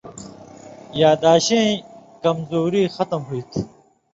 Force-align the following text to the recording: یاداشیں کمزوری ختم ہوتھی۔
یاداشیں 1.01 1.67
کمزوری 2.23 2.83
ختم 2.95 3.21
ہوتھی۔ 3.29 3.61